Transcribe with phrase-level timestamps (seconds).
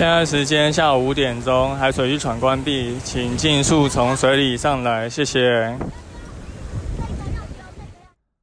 [0.00, 5.76] 现在时间下午五点钟，海水浴场关闭，请尽速从水里上来，谢谢。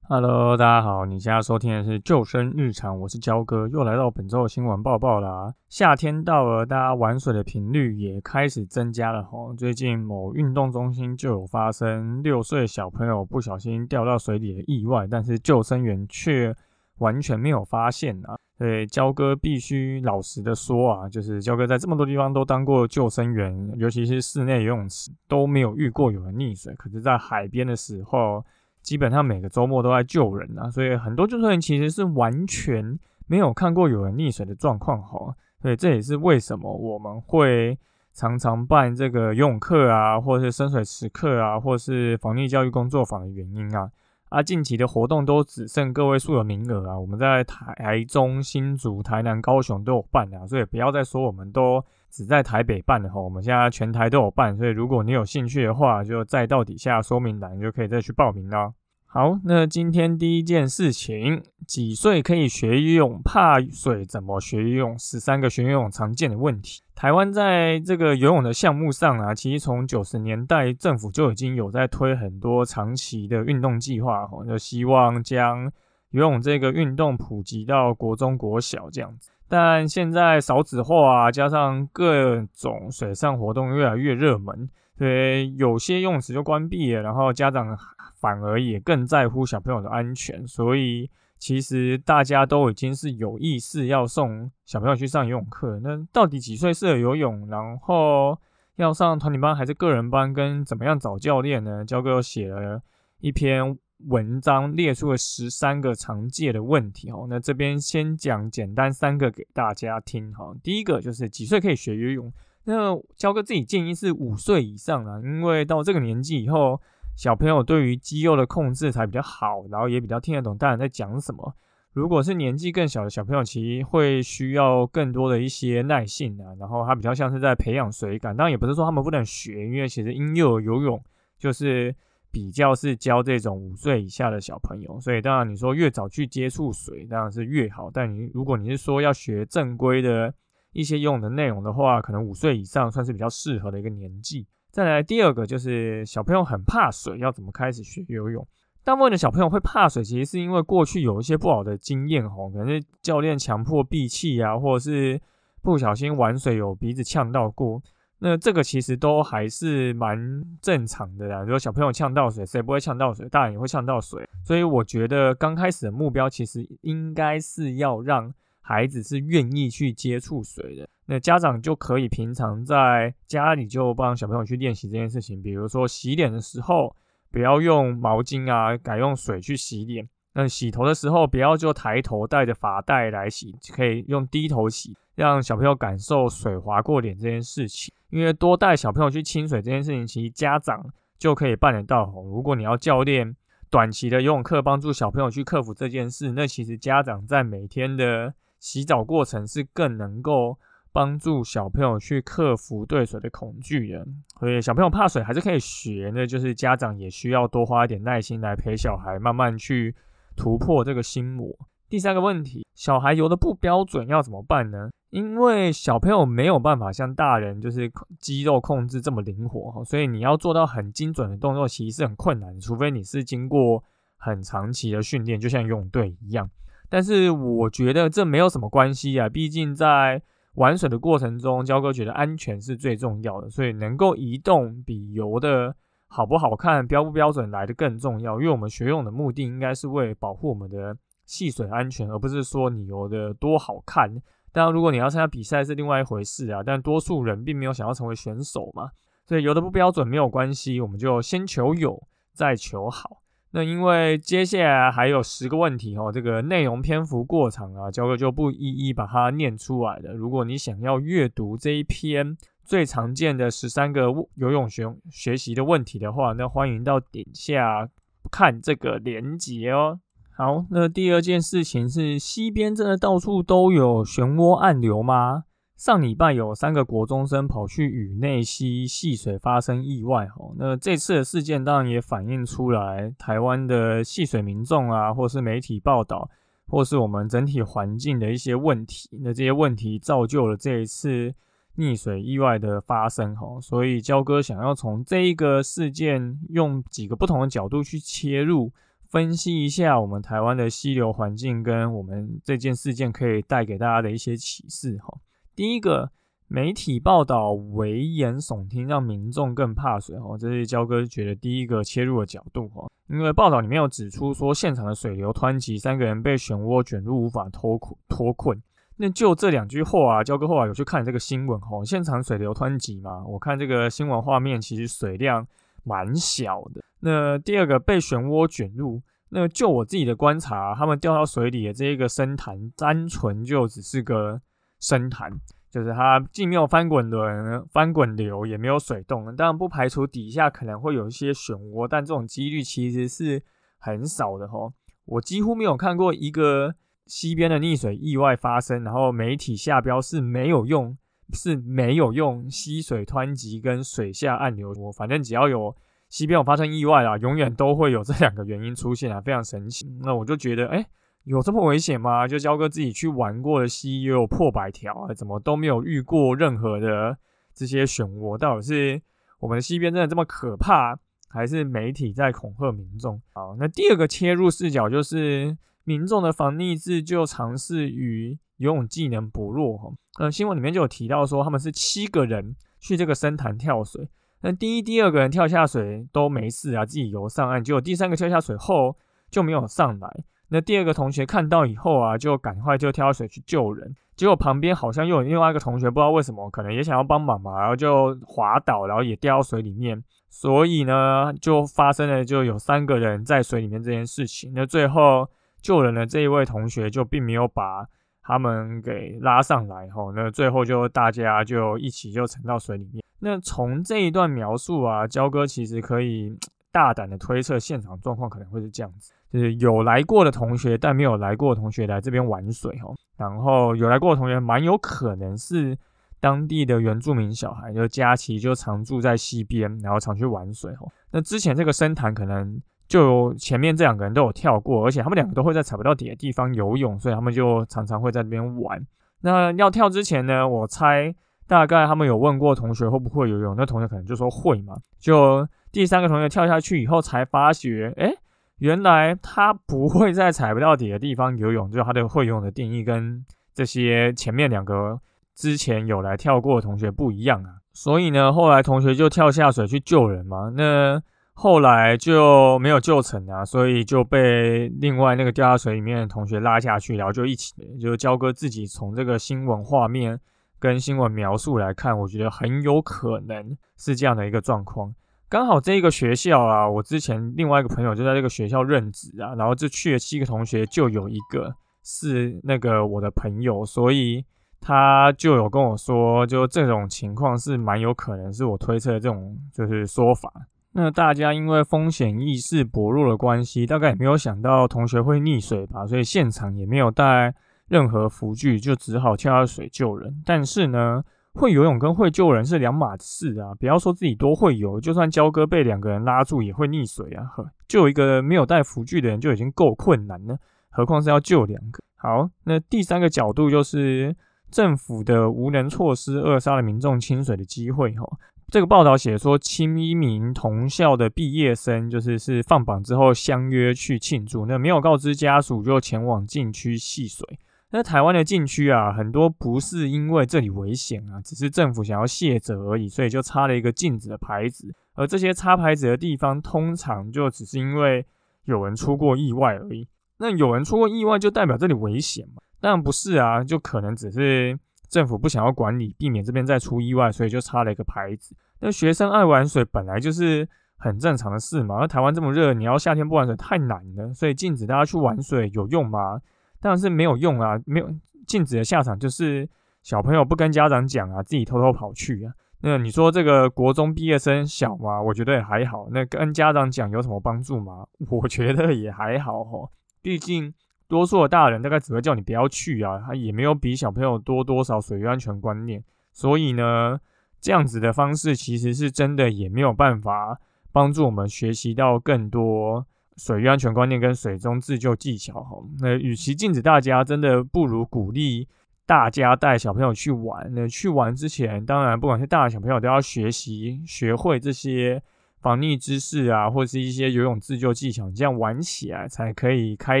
[0.06, 5.54] Hello，大家好，你现在收听的是救生日常，我是焦哥，又来到本周的新闻报报啦。
[5.70, 9.54] 夏天到了，大家玩水的频率也开始增加了吼。
[9.54, 16.54] 最近某运动中心就有发生六岁小朋友不小心掉到水里的意外，但是救生员却
[16.98, 18.36] 完全没有发现啊。
[18.58, 26.72] 对，焦哥必须老实的说啊，就是焦哥在这么多地方都当过救生员，尤其是室内游泳池都没有遇过有人溺水。
[26.74, 28.42] 可是，在海边的时候，
[28.80, 35.36] 基本上每个周末都在救人啊，所以很多救生员其实是完全没有看过有人溺水的状况哈。
[35.60, 37.78] 所以这也是为什么我们会
[38.14, 43.90] 常常办这个游泳课啊，或者是深水池课啊，或是防溺教育工作坊的原因啊。
[44.28, 46.98] 啊，近期的活动都只剩个位数的名额啊！
[46.98, 53.20] 我们在台中、新竹、台南、高雄都有办啊，所以不要再说我们都只在台北办了哈。
[53.20, 58.72] 我们现在全台都有办，所以如果你有兴趣的话，就再到底下说明栏就可以再去报名了。
[59.08, 63.22] 好，那今天第一件事情，几岁可以学游泳？
[63.22, 64.98] 怕水怎么学游泳？
[64.98, 66.82] 十三个学游泳常见的问题。
[66.94, 75.72] 台湾在这个游泳的项目上啊，其实从九十年代政府就已经有在推很多长期的运动计划，哈，就希望将
[76.10, 79.30] 游泳这个运动普及到国中、国小这样子。
[79.48, 87.76] 但现在少子化啊，加上各种水上活动越来越热门，所以有些游泳池就关闭了，然后家长。
[88.18, 95.78] 反而也更在乎小朋友的安全，所以其实大家都已经是有意识要送小朋友去上游泳课。
[95.80, 97.46] 那到底几岁适合游泳？
[97.48, 98.36] 然后
[98.76, 100.32] 要上团体班还是个人班？
[100.32, 101.84] 跟怎么样找教练呢？
[101.84, 102.80] 焦哥写了
[103.20, 103.78] 一篇
[104.08, 107.12] 文章，列出了十三个常见的问题。
[107.12, 110.32] 哈，那这边先讲简单三个给大家听。
[110.32, 112.32] 哈，第一个就是几岁可以学游泳？
[112.66, 116.78] 那焦哥自己建议是五岁以上啊，因为到这个年纪以后。
[117.16, 121.50] 小朋友对于肌肉的控制才比较好，然后也比较听得懂大人在讲什么。
[121.94, 128.36] 如果是年纪更小的小朋友，其实会需要更多的一些耐性啊，然后他比较像是在培养水感。
[128.36, 131.02] 当然也不是说他们不能学，因为其实婴幼儿游泳
[131.38, 131.96] 就是
[132.30, 137.90] 比较是教这种五岁以下的小朋友，所以当然你说越早去接触水当然是越好。
[137.90, 140.34] 但你如果你是说要学正规的
[140.76, 144.46] 一些游泳的内容的话，可能五岁以上算是比较适合的一个年纪。
[144.70, 148.46] 再来第二个就是小朋友很怕水，要怎么开始学游泳？
[148.84, 155.18] 大部分的小朋友会怕水，其实是因为过去有一些不好的经验吼，可能是教练强迫闭气啊，或者是
[155.62, 157.82] 不小心玩水有鼻子呛到过。
[158.18, 160.16] 那这个其实都还是蛮
[160.60, 161.40] 正常的啦。
[161.40, 163.28] 如果小朋友呛到水，谁不会呛到水？
[163.28, 164.28] 大人也会呛到水。
[164.44, 168.32] 所以我觉得刚开始的目标其实应该是要让
[168.66, 170.88] 孩子是愿意去接触水的。
[171.06, 176.96] 那家长就可以平常在家里就帮小朋友去练习这件事情，比如说洗脸的时候
[177.30, 180.08] 不要用毛巾啊，改用水去洗脸。
[180.32, 187.94] 那洗头的时候不要就抬头带着发带来洗，可以用低头洗，让小朋友感受水滑过脸这件事情。
[188.10, 190.84] 因为多带小朋友去清水这件事情，其实家长
[191.18, 192.12] 就可以办得到。
[192.26, 193.34] 如果你要教练
[193.70, 200.58] 短期的游泳课帮助小朋友去克服这件事，那其实家长在每天的洗澡过程是更能够。
[200.92, 204.06] 帮助小朋友去克服对水的恐惧的，
[204.40, 209.94] 所以小朋友怕水还是可以学，那就是家长也需要多花一点耐心来陪小孩慢慢去
[210.34, 211.54] 突破这个心魔。
[211.90, 214.88] 第三个问题，小孩游的不标准要怎么办呢？
[215.10, 223.84] 因为小朋友没有办法像大人就是肌肉控制这么灵活所以你要做到很精准的动作其实是很困难，除非你是经过
[224.16, 226.48] 很长期的训练，就像游泳队一样。
[226.88, 230.22] 但是我觉得这没有什么关系啊，毕竟在
[230.54, 235.74] 玩水的过程中，焦哥觉得安全是最重要的，所以能够移动比游的
[236.08, 238.40] 好不好看、标不标准来的更重要。
[238.40, 240.96] 因为我们学泳的目的应该是为保护我们的
[241.26, 244.10] 戏水安全，而不是说你游的多好看。
[244.52, 246.62] 当然，如果你要参加比赛是另外一回事啊。
[246.64, 248.88] 但多数人并没有想要成为选手嘛，
[249.26, 252.02] 所以游的不标准没有关系，我们就先求有，
[252.32, 253.18] 再求好。
[253.52, 260.12] 那因为接下来还有十个问题哦，这个内容篇幅过长啊，教哥就不一一把它念出来了。
[260.12, 267.88] 如果你想要阅读这一篇最常见的十三个游泳学学习的问题的话，那欢迎到点下
[268.30, 270.00] 看这个连结哦。
[270.36, 275.44] 好，那第二件事情是西边真的到处都有漩涡暗流吗？
[275.76, 286.30] 上礼拜有三个国中生跑去宇内溪戏水发生意外，哦，那这次的事件当然也反映出来台湾的戏水民众啊，或是媒体报道，
[286.66, 289.10] 或是我们整体环境的一些问题。
[289.20, 291.34] 那这些问题造就了这一次
[291.76, 293.60] 溺水意外的发生，哈。
[293.60, 298.72] 所以焦哥想要从这一个事件用几个不同的角度去切入，
[299.10, 305.12] 分析一下我们台湾的溪流环境跟我们这件事件可以带给大家的一些启示，哈。
[305.56, 306.10] 第一个
[306.48, 312.92] 媒体报道危言耸听，让民众更怕水哦，这是焦哥觉得第一个切入的角度哦。
[313.08, 318.62] 因为报道里面有指出说，现场的水流湍急，三个人被漩涡卷入，无法脱困脱困。
[318.98, 325.46] 那就这两句话啊，焦哥后来有去看这个新闻哦，现场水流湍急嘛，我看这个新闻画面其实水量
[325.84, 326.82] 蛮小的。
[327.00, 329.00] 那第二个被漩涡卷入，
[329.30, 334.42] 那就我自己的观察，他们掉到水里的这一个深潭，单纯就只是个。
[334.86, 335.28] 深潭
[335.68, 343.42] 就是它既没有翻滚轮、翻滚流，也没有水洞，当然不排除底下可能会有一些漩涡，但这种几率其实是
[343.80, 344.72] 很少的吼。
[345.04, 350.96] 我几乎没有看过一个溪边的溺水意外发生，然后媒体下标是没有用，
[351.32, 354.72] 是没有用溪水湍急跟水下暗流。
[354.78, 355.74] 我反正只要有
[356.08, 359.84] 溪边有发生意外啦，永远都会有这两个原因出现啊，非常神奇。
[360.02, 360.86] 那我就觉得，哎。
[361.26, 362.26] 有这么危险吗？
[362.26, 367.18] 就焦哥自己去玩过的溪也有破百条啊，怎么都没有遇过任何的
[367.52, 368.38] 这些漩涡？
[368.38, 369.02] 到底是
[369.40, 370.96] 我们的溪边真的这么可怕，
[371.28, 373.20] 还是媒体在恐吓民众？
[373.32, 379.76] 好，那第二个切入视角就是民众的防溺自救尝试与游泳技能薄弱。
[379.76, 384.08] 哈，呃，新闻里面就有提到说他们是七个人去这个深潭跳水，
[384.42, 388.96] 那第一、第二个人跳下水都没事啊，自己游上岸，结果第三个跳下水后
[389.28, 390.24] 就没有上来。
[390.48, 404.52] 那第二个同学看到以后啊，就赶快就跳水去救人，结果旁边好像又有另外一个同学，不知道为什么，可能也想要帮忙嘛，然后就滑倒，然后也掉到水里面，所以呢，就发生了就有三个人在水里面这件事情。
[404.54, 405.28] 那最后
[405.60, 407.84] 救人的这一位同学就并没有把
[408.22, 413.02] 他们给拉上来，吼，那最后就大家就一起就沉到水里面。
[413.18, 416.38] 那从这一段描述啊，焦哥其实可以
[416.70, 419.12] 大胆的推测，现场状况可能会是这样子。
[419.32, 422.94] 就是有来过的同学，但没有来过的同学来这边玩水哦。
[423.16, 425.76] 然后有来过的同学，蛮有可能是
[426.20, 430.90] 当地的原住民小孩，就佳琪就常住在溪边，然后常去玩水哦。
[431.10, 438.86] 那之前这个深潭可能就前面这两个人都有跳过，而且他们两个都会在踩不到底的地方游泳，所以他们就常常会在这边玩。
[439.22, 441.14] 那要跳之前呢，我猜
[441.46, 444.76] 大概他们有问过同学会不会游泳，那同学可能就说会嘛。
[445.00, 448.14] 就第三个同学跳下去以后才发觉，哎。
[448.58, 453.24] 原来他不会在踩不到底的地方游泳，就是他的会游泳的定义跟
[453.54, 454.98] 这些前面两个
[455.34, 457.50] 之前有来跳过的同学不一样啊。
[457.72, 460.50] 所以呢，后来同学就跳下水去救人嘛。
[460.56, 461.02] 那
[461.34, 470.18] 后来就没有救成啊，所以就被另外那个掉下水里面的同学拉下去，然后就一起，就焦哥自己从这个新闻画面
[470.58, 474.94] 跟新闻描述来看，我觉得很有可能是这样的一个状况。
[475.28, 481.52] 刚好这一个学校啊，我之前另外一个朋友就在这个学校任职啊，然后这去了七个同学，就有一个
[481.82, 484.24] 是那个我的朋友，所以
[484.60, 490.32] 他就有跟我说，就这种情况是蛮有可能是我推测的这种就是说法。
[490.72, 497.34] 那大家因为风险意识薄弱的关系，大概也没有想到同学会溺水吧，所以现场也没有带
[497.68, 500.22] 任何浮具，就只好跳下水救人。
[500.24, 501.02] 但是呢。
[501.36, 503.54] 会游泳跟会救人是两码事啊！
[503.60, 507.24] 不要说自己多会游，就算焦哥被两个人拉住也会溺水啊！
[507.24, 510.38] 呵，救一个没有带浮具的人就已经够困难了，
[510.70, 511.82] 何况是要救两个。
[511.96, 514.16] 好，那第三个角度就是
[514.50, 517.92] 政府的无能措施扼杀了民众亲水的机会。
[517.92, 518.08] 哈，
[518.48, 527.38] 这个报道写说，七一名同校的毕业生就是是放榜之后相约去庆祝，那没有告知家属就前往禁区戏水。
[527.76, 534.74] 那台湾的禁区啊，很多不是因为这里危险啊，只是政府想要卸责而已，所以就插了一个禁止的牌子。
[534.94, 538.06] 而这些插牌子的地方，通常就只是因为
[538.46, 539.86] 有人出过意外而已。
[540.16, 542.40] 那有人出过意外，就代表这里危险吗？
[542.62, 548.34] 当然不是啊，就可能只是政府不想要管理，避免这边再出意外，所以就插了一个牌子。
[548.60, 551.74] 那学生爱玩水，本来就是很正常的事嘛。
[551.78, 556.22] 而台湾这么热，你要夏天不玩水太难了，所以禁止大家去玩水有用吗？
[556.66, 557.88] 当然是没有用啊，没有
[558.26, 559.48] 禁止的下场就是
[559.84, 562.32] 小朋友不跟家长讲啊，自己偷偷跑去啊。
[562.60, 565.00] 那你说这个国中毕业生小吗？
[565.00, 565.86] 我觉得也还好。
[565.92, 567.86] 那跟家长讲有什么帮助吗？
[568.10, 569.70] 我觉得也还好哈。
[570.02, 570.52] 毕竟
[570.88, 575.80] 多数的大人大概只会叫你不要去啊，他也没有比小朋友多多少水域安全观念。
[576.12, 576.98] 所以呢，
[577.40, 580.36] 这样子的方式其实是真的也没有办法
[580.72, 582.84] 帮助我们学习到更多
[583.16, 585.56] 水域安全观念跟水中自救技巧哈。
[585.80, 588.48] 那与其禁止大家，真的不如鼓励。
[588.88, 595.02] 大家带小朋友去玩，那去玩之前，当然不管是大小朋友都要学习学会这些
[595.40, 600.00] 防溺知识啊，或者是一些游泳自救技巧，这样玩起来才可以开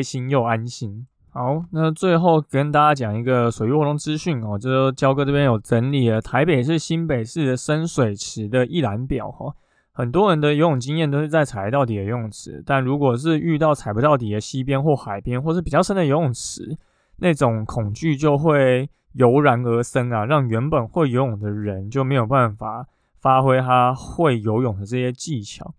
[0.00, 1.04] 心又安心。
[1.30, 9.52] 好，那最后跟大家讲一个水域活动资讯哦，就是焦哥这边有整理了台北市、新北市的深水池的一览表哈。
[9.96, 16.76] 很多人的游泳经验都是在踩到底的游泳池，但如果是遇到踩不到底的溪边或海边，或是比较深的游泳池。
[17.18, 22.86] 那种恐惧就会油然而生啊，让原本会游泳的人就没有办法
[23.18, 25.72] 发挥他会游泳的这些技巧。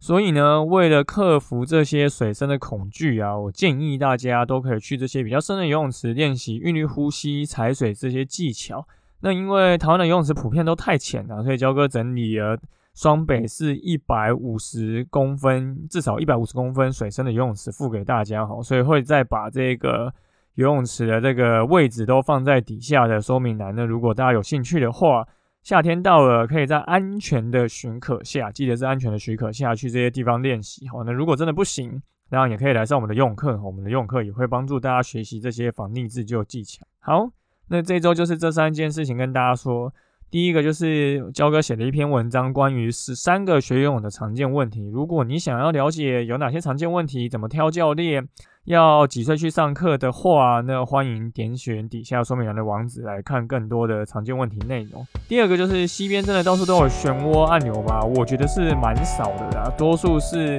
[0.00, 8.84] 所以呢，为了克服这些水深的恐惧啊，我建议大家都可以去这些比较深的游泳池练习韵律呼吸、踩水这些技巧。
[9.20, 12.58] 那因为台湾的游泳池普遍都太浅了，所以焦哥整理了
[12.94, 20.12] 双北是一百五十公分，至少一百五十公分水深的游泳池付给大家哈，所以会再把这个。
[20.56, 23.72] 游泳池的这个位置都放在底下的说明栏。
[23.74, 25.26] 那如果大家有兴趣的话，
[25.62, 30.86] 夏天到了，可以在安全的许可下，记得是安全的许可下去这些地方练习。
[30.88, 33.58] 好，那如果真的不行，然后也可以来上我们的游泳课。
[33.62, 36.84] 我们的游泳课也会帮助大家学习这些防溺自救技巧。
[36.98, 37.30] 好，
[37.68, 39.94] 那这周就是这三件事情跟大家说。
[40.30, 44.88] 第一个就是焦哥写的一篇文章，关于十三个学游泳的常见问题。
[44.88, 48.28] 如果你想要了解有哪些常见问题，怎么挑教练，
[48.70, 55.04] 要几岁去上课的话，那欢迎点选底下说明栏的网址来看更多的常见问题内容。
[55.28, 58.00] 第二个就是西边真的到处都有漩涡按钮吗？
[58.16, 60.58] 我觉得是蛮少的啦，多数是。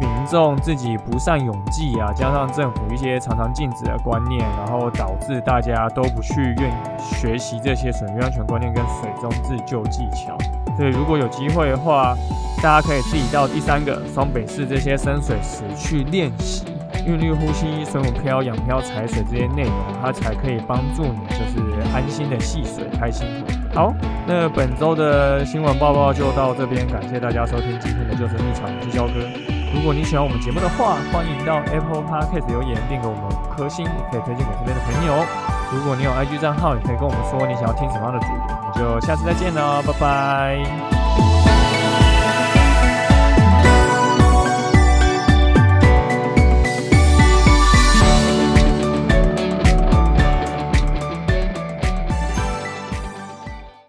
[0.00, 10.38] 民众自己不善泳技啊，加上政府一些常常禁止的观念，然后导致大家都不去愿意学习这些水域安全观念跟水中自救技巧。
[10.76, 12.16] 所以如果有机会的话，
[12.62, 16.64] 大家可以自己到第三个双北市这些深水池去练习
[17.08, 19.72] 韵律呼吸、水母漂、仰漂、踩水这些内容，
[20.02, 21.58] 它才可以帮助你就是
[21.94, 23.26] 安心的戏水、开心。
[23.74, 23.94] 好，
[24.26, 29.14] 那本周的新闻报告就到这边，感谢大家收听今天的救生日常，我是焦哥。
[29.74, 35.24] 如果你喜欢我们节目的话，欢迎到 Apple Podcast 留言，并给我们五颗星，也可以推荐给身边的朋友。
[35.72, 40.97] 如果你有 IG 账号，也可以跟我们说你想要听什么样的主题，我们就下次再见喽，拜拜。